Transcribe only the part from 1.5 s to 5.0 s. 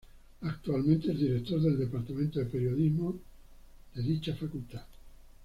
del departamento de Periodismo I de dicha facultad.